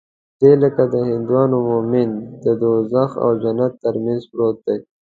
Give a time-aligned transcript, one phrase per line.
[0.39, 2.09] دى لکه د هندوانو مومن
[2.43, 4.77] د دوږخ او جنت تر منځ پروت دى.